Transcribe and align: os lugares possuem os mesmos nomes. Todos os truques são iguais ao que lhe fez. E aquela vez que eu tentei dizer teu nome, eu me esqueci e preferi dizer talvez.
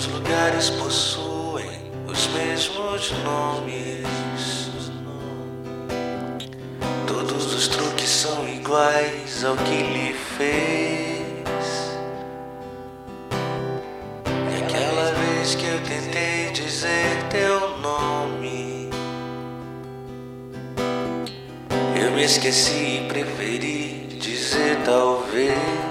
os 0.00 0.06
lugares 0.06 0.70
possuem 0.70 1.92
os 2.08 2.26
mesmos 2.28 3.12
nomes. 3.22 4.70
Todos 7.06 7.52
os 7.54 7.68
truques 7.68 8.08
são 8.08 8.48
iguais 8.48 9.44
ao 9.44 9.54
que 9.58 9.82
lhe 9.82 10.14
fez. 10.14 11.98
E 14.24 14.62
aquela 14.64 15.12
vez 15.12 15.54
que 15.54 15.66
eu 15.66 15.78
tentei 15.82 16.50
dizer 16.50 17.22
teu 17.28 17.78
nome, 17.80 18.88
eu 22.02 22.10
me 22.12 22.24
esqueci 22.24 23.02
e 23.04 23.06
preferi 23.06 24.16
dizer 24.18 24.78
talvez. 24.82 25.89